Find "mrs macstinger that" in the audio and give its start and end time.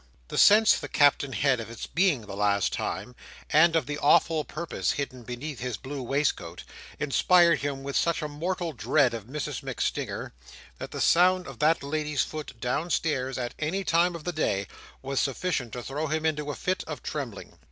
9.25-10.89